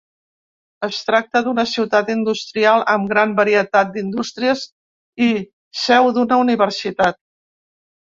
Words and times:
Es 0.87 1.01
tracta 1.09 1.41
d'una 1.47 1.65
ciutat 1.73 2.09
industrial, 2.13 2.87
amb 2.95 3.13
gran 3.13 3.37
varietat 3.43 3.93
d'indústries 3.99 4.67
i 5.29 5.31
seu 5.85 6.13
d'una 6.21 6.45
universitat. 6.49 7.25